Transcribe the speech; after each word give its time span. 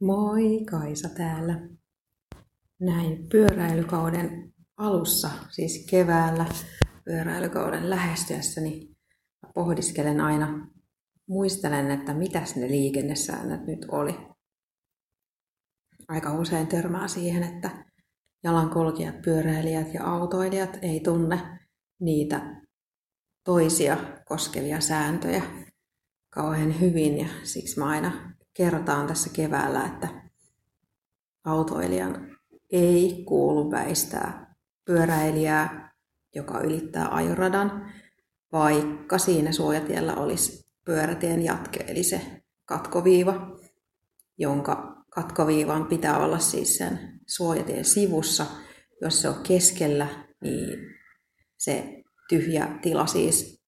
Moi, 0.00 0.64
Kaisa 0.70 1.08
täällä. 1.08 1.68
Näin 2.80 3.28
pyöräilykauden 3.28 4.54
alussa, 4.76 5.30
siis 5.50 5.86
keväällä 5.90 6.46
pyöräilykauden 7.04 7.90
lähestyessä, 7.90 8.60
niin 8.60 8.96
pohdiskelen 9.54 10.20
aina, 10.20 10.68
muistelen, 11.28 11.90
että 11.90 12.14
mitäs 12.14 12.56
ne 12.56 12.68
liikennesäännöt 12.68 13.66
nyt 13.66 13.86
oli. 13.88 14.16
Aika 16.08 16.38
usein 16.38 16.66
törmää 16.66 17.08
siihen, 17.08 17.42
että 17.42 17.84
jalankulkijat, 18.44 19.22
pyöräilijät 19.22 19.94
ja 19.94 20.04
autoilijat 20.04 20.78
ei 20.82 21.00
tunne 21.00 21.58
niitä 22.00 22.62
toisia 23.44 23.96
koskevia 24.24 24.80
sääntöjä 24.80 25.42
kauhean 26.30 26.80
hyvin 26.80 27.18
ja 27.18 27.28
siksi 27.42 27.78
mä 27.78 27.86
aina 27.88 28.37
kertaan 28.58 29.06
tässä 29.06 29.30
keväällä, 29.32 29.84
että 29.86 30.08
autoilijan 31.44 32.36
ei 32.70 33.24
kuulu 33.26 33.70
väistää 33.70 34.54
pyöräilijää, 34.84 35.94
joka 36.34 36.60
ylittää 36.60 37.08
ajoradan, 37.14 37.92
vaikka 38.52 39.18
siinä 39.18 39.52
suojatiellä 39.52 40.14
olisi 40.14 40.68
pyörätien 40.84 41.44
jatke, 41.44 41.84
eli 41.88 42.02
se 42.02 42.42
katkoviiva, 42.64 43.58
jonka 44.38 45.04
katkoviivan 45.10 45.86
pitää 45.86 46.18
olla 46.18 46.38
siis 46.38 46.76
sen 46.76 47.20
suojatien 47.26 47.84
sivussa. 47.84 48.46
Jos 49.02 49.22
se 49.22 49.28
on 49.28 49.42
keskellä, 49.42 50.08
niin 50.40 50.78
se 51.56 52.02
tyhjä 52.28 52.78
tila 52.82 53.06
siis 53.06 53.62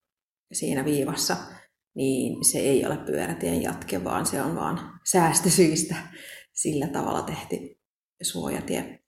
siinä 0.53 0.85
viivassa 0.85 1.37
niin 2.01 2.45
se 2.45 2.59
ei 2.59 2.87
ole 2.87 2.97
pyörätien 2.97 3.63
jatke, 3.63 4.05
vaan 4.05 4.27
se 4.27 4.43
on 4.43 4.57
vaan 4.57 5.01
säästösyistä 5.11 5.95
sillä 6.53 6.87
tavalla 6.87 7.23
tehty 7.23 7.57
suojatie. 8.23 9.01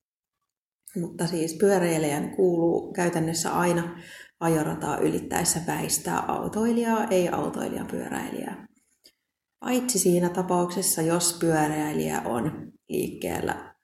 Mutta 0.97 1.27
siis 1.27 1.55
pyöräilijän 1.55 2.37
kuuluu 2.37 2.93
käytännössä 2.93 3.53
aina 3.53 4.01
ajorataa 4.41 4.99
ylittäessä 4.99 5.61
väistää 5.67 6.19
autoilijaa, 6.19 7.07
ei 7.11 7.29
autoilijan 7.29 7.87
pyöräilijää. 7.87 8.67
Paitsi 9.61 9.99
siinä 9.99 10.29
tapauksessa, 10.29 11.03
jos 11.03 11.37
pyöräilijä 11.41 12.23
on 12.25 12.73
liikkeellä 12.89 13.75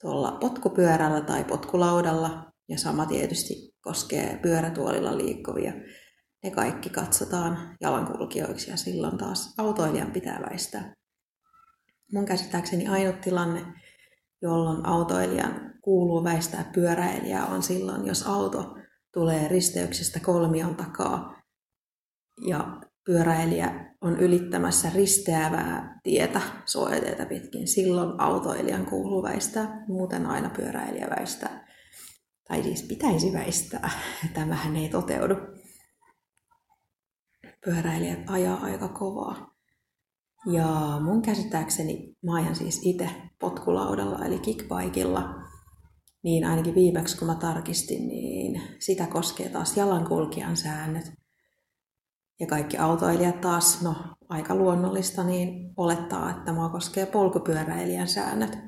tuolla 0.00 0.38
potkupyörällä 0.40 1.20
tai 1.20 1.44
potkulaudalla, 1.44 2.52
ja 2.68 2.78
sama 2.78 3.06
tietysti 3.06 3.54
koskee 3.80 4.38
pyörätuolilla 4.42 5.18
liikkuvia 5.18 5.72
ne 6.46 6.52
kaikki 6.52 6.90
katsotaan 6.90 7.76
jalankulkijoiksi 7.80 8.70
ja 8.70 8.76
silloin 8.76 9.18
taas 9.18 9.54
autoilijan 9.58 10.10
pitää 10.10 10.40
väistää. 10.50 10.94
Mun 12.12 12.24
käsittääkseni 12.24 12.88
ainut 12.88 13.20
tilanne, 13.20 13.64
jolloin 14.42 14.86
autoilijan 14.86 15.72
kuuluu 15.82 16.24
väistää 16.24 16.70
pyöräilijää 16.74 17.46
on 17.46 17.62
silloin, 17.62 18.06
jos 18.06 18.26
auto 18.26 18.76
tulee 19.12 19.48
risteyksestä 19.48 20.20
kolmion 20.20 20.76
takaa 20.76 21.42
ja 22.46 22.80
pyöräilijä 23.04 23.94
on 24.00 24.20
ylittämässä 24.20 24.90
risteävää 24.94 26.00
tietä 26.02 26.40
suojatietä 26.64 27.26
pitkin. 27.26 27.68
Silloin 27.68 28.20
autoilijan 28.20 28.86
kuuluu 28.86 29.22
väistää, 29.22 29.84
muuten 29.88 30.26
aina 30.26 30.50
pyöräilijä 30.50 31.08
väistää. 31.18 31.66
Tai 32.48 32.62
siis 32.62 32.82
pitäisi 32.82 33.32
väistää. 33.32 33.90
Tämähän 34.34 34.76
ei 34.76 34.88
toteudu 34.88 35.34
pyöräilijät 37.66 38.30
ajaa 38.30 38.60
aika 38.60 38.88
kovaa. 38.88 39.50
Ja 40.52 40.98
mun 41.00 41.22
käsittääkseni 41.22 42.16
mä 42.22 42.34
ajan 42.34 42.56
siis 42.56 42.80
itse 42.82 43.10
potkulaudalla 43.40 44.24
eli 44.24 44.38
kickbikeilla, 44.38 45.34
niin 46.22 46.44
ainakin 46.44 46.74
viimeksi 46.74 47.18
kun 47.18 47.26
mä 47.26 47.34
tarkistin, 47.34 48.08
niin 48.08 48.62
sitä 48.78 49.06
koskee 49.06 49.48
taas 49.48 49.76
jalankulkijan 49.76 50.56
säännöt. 50.56 51.12
Ja 52.40 52.46
kaikki 52.46 52.78
autoilijat 52.78 53.40
taas, 53.40 53.82
no 53.82 53.94
aika 54.28 54.54
luonnollista, 54.54 55.24
niin 55.24 55.72
olettaa, 55.76 56.30
että 56.30 56.52
mua 56.52 56.68
koskee 56.68 57.06
polkupyöräilijän 57.06 58.08
säännöt. 58.08 58.58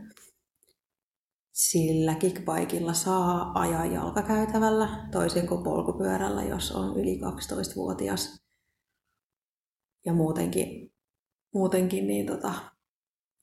Sillä 1.53 2.15
kickbikeilla 2.15 2.93
saa 2.93 3.53
ajaa 3.55 3.87
jalkakäytävällä, 3.87 5.09
toisin 5.13 5.47
kuin 5.47 5.65
polkupyörällä, 5.65 6.43
jos 6.43 6.73
on 6.73 7.01
yli 7.01 7.21
12-vuotias 7.21 8.48
ja 10.09 10.15
muutenkin, 10.15 10.93
muutenkin 11.55 12.07
niin 12.07 12.27
tota, 12.27 12.53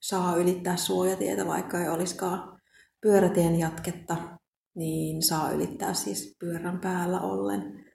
saa 0.02 0.36
ylittää 0.36 0.78
suojatietä, 0.78 1.48
vaikka 1.48 1.80
ei 1.80 1.90
olisikaan 1.90 2.62
pyörätien 3.02 3.60
jatketta, 3.60 4.38
niin 4.76 5.24
saa 5.24 5.52
ylittää 5.52 5.94
siis 5.94 6.36
pyörän 6.40 6.80
päällä 6.80 7.22
ollen. 7.22 7.86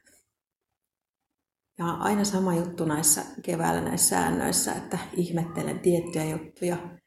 Ja 1.78 1.86
aina 1.86 2.25
sama 2.25 2.54
juttu 2.54 2.84
näissä 2.84 3.25
keväällä 3.42 3.80
näissä 3.80 4.09
säännöissä, 4.09 4.72
että 4.75 4.98
ihmettelen 5.16 5.80
tiettyjä 5.80 6.25
juttuja, 6.25 6.98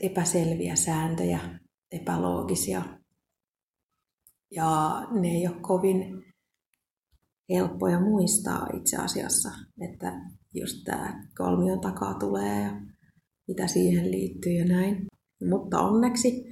epäselviä 0.00 0.76
sääntöjä, 0.76 1.58
epäloogisia. 1.92 2.82
Ja 4.50 5.02
ne 5.10 5.28
ei 5.28 5.46
ole 5.46 5.60
kovin 5.60 6.27
helppoja 7.50 8.00
muistaa 8.00 8.66
itse 8.76 8.96
asiassa, 8.96 9.48
että 9.80 10.12
just 10.54 10.76
tämä 10.84 11.24
kolmion 11.38 11.80
takaa 11.80 12.14
tulee 12.14 12.62
ja 12.62 12.80
mitä 13.48 13.66
siihen 13.66 14.10
liittyy 14.10 14.52
ja 14.52 14.64
näin. 14.64 15.06
Mutta 15.48 15.80
onneksi, 15.80 16.44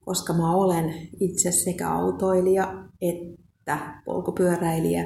koska 0.00 0.32
mä 0.32 0.54
olen 0.54 0.94
itse 1.20 1.52
sekä 1.52 1.90
autoilija 1.90 2.88
että 3.00 4.02
polkupyöräilijä, 4.04 5.04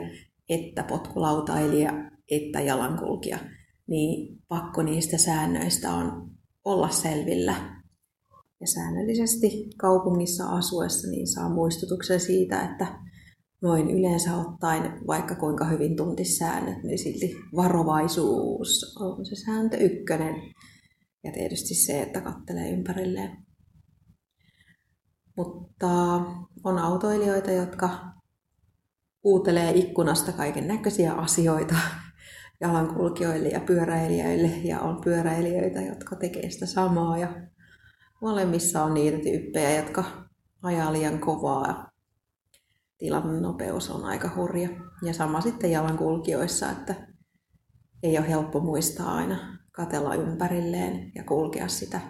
että 0.49 0.83
potkulautailija, 0.83 1.93
että 2.31 2.61
jalankulkija, 2.61 3.39
niin 3.87 4.43
pakko 4.49 4.83
niistä 4.83 5.19
säännöistä 5.19 5.93
on 5.93 6.31
olla 6.65 6.89
selvillä. 6.89 7.81
Ja 8.61 8.67
säännöllisesti 8.67 9.71
kaupungissa 9.77 10.47
asuessa 10.47 11.11
niin 11.11 11.27
saa 11.27 11.49
muistutuksen 11.49 12.21
siitä, 12.21 12.63
että 12.63 12.87
noin 13.63 13.91
yleensä 13.91 14.37
ottaen, 14.37 15.07
vaikka 15.07 15.35
kuinka 15.35 15.65
hyvin 15.65 15.97
tuntisi 15.97 16.37
säännöt, 16.37 16.83
niin 16.83 16.99
silti 16.99 17.37
varovaisuus 17.57 18.97
on 19.01 19.27
se 19.27 19.35
sääntö 19.35 19.77
ykkönen. 19.77 20.35
Ja 21.25 21.33
tietysti 21.33 21.75
se, 21.75 22.03
että 22.03 22.21
kattelee 22.21 22.71
ympärilleen. 22.71 23.47
Mutta 25.37 25.87
on 26.65 26.79
autoilijoita, 26.79 27.51
jotka 27.51 27.91
kuutelee 29.23 29.71
ikkunasta 29.71 30.33
kaiken 30.33 30.69
näköisiä 30.69 31.13
asioita 31.13 31.75
jalankulkijoille 32.61 33.49
ja 33.49 33.61
pyöräilijöille. 33.61 34.51
Ja 34.65 34.81
on 34.81 35.01
pyöräilijöitä, 35.05 35.81
jotka 35.81 36.17
tekee 36.17 36.51
sitä 36.51 36.67
samaa. 36.67 37.19
Ja 37.19 37.49
molemmissa 38.23 38.85
on 38.85 38.95
niitä 38.95 39.19
tyyppejä, 39.19 39.77
jotka 39.77 40.05
ajaa 40.63 40.93
liian 40.93 41.19
kovaa 41.19 41.90
tilanne 43.01 43.41
nopeus 43.41 43.91
on 43.91 44.05
aika 44.05 44.31
hurja. 44.37 44.69
Ja 45.03 45.13
sama 45.13 45.41
sitten 45.41 45.71
jalankulkijoissa, 45.71 46.71
että 46.71 46.95
ei 48.03 48.19
ole 48.19 48.29
helppo 48.29 48.61
muistaa 48.61 49.15
aina 49.15 49.59
katella 49.73 50.15
ympärilleen 50.15 51.13
ja 51.15 51.25
kulkea 51.25 51.69
sitä 51.69 52.01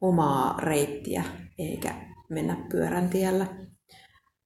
omaa 0.00 0.56
reittiä 0.60 1.24
eikä 1.58 1.94
mennä 2.30 2.66
pyörän 2.70 3.10
tiellä. 3.10 3.46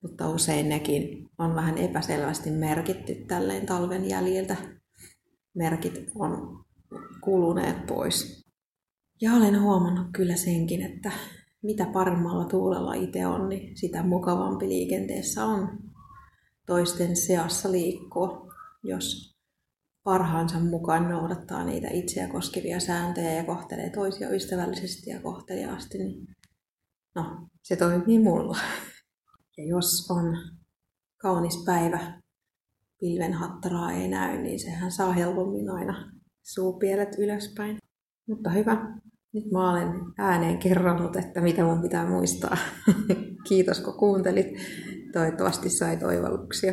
Mutta 0.02 0.28
usein 0.28 0.68
nekin 0.68 1.28
on 1.38 1.54
vähän 1.54 1.78
epäselvästi 1.78 2.50
merkitty 2.50 3.14
tälleen 3.14 3.66
talven 3.66 4.08
jäljiltä. 4.08 4.56
Merkit 5.54 6.10
on 6.14 6.64
kuluneet 7.20 7.86
pois. 7.86 8.46
Ja 9.20 9.32
olen 9.32 9.62
huomannut 9.62 10.06
kyllä 10.12 10.36
senkin, 10.36 10.82
että 10.82 11.12
mitä 11.62 11.86
paremmalla 11.86 12.44
tuulella 12.44 12.94
itse 12.94 13.26
on, 13.26 13.48
niin 13.48 13.76
sitä 13.76 14.02
mukavampi 14.02 14.68
liikenteessä 14.68 15.44
on 15.44 15.78
toisten 16.66 17.16
seassa 17.16 17.72
liikkua, 17.72 18.46
jos 18.82 19.36
parhaansa 20.02 20.60
mukaan 20.60 21.08
noudattaa 21.08 21.64
niitä 21.64 21.88
itseä 21.90 22.28
koskevia 22.28 22.80
sääntöjä 22.80 23.32
ja 23.32 23.44
kohtelee 23.44 23.90
toisia 23.90 24.30
ystävällisesti 24.30 25.10
ja 25.10 25.20
kohteliaasti, 25.20 25.98
niin 25.98 26.26
no, 27.14 27.48
se 27.62 27.76
toimii 27.76 28.18
mulla. 28.18 28.58
Ja 29.56 29.66
jos 29.66 30.10
on 30.10 30.38
kaunis 31.16 31.62
päivä, 31.66 32.20
pilvenhattaraa 33.00 33.92
ei 33.92 34.08
näy, 34.08 34.42
niin 34.42 34.60
sehän 34.60 34.92
saa 34.92 35.12
helpommin 35.12 35.70
aina 35.70 36.12
suupielet 36.42 37.18
ylöspäin. 37.18 37.78
Mutta 38.28 38.50
hyvä, 38.50 38.98
nyt 39.32 39.50
mä 39.50 39.72
olen 39.72 39.86
ääneen 40.18 40.58
kerronut, 40.58 41.16
että 41.16 41.40
mitä 41.40 41.64
mun 41.64 41.82
pitää 41.82 42.08
muistaa. 42.08 42.56
Kiitos 43.48 43.80
kun 43.80 43.94
kuuntelit. 43.94 44.46
Toivottavasti 45.12 45.70
sai 45.70 45.96
toivalluksia. 45.96 46.72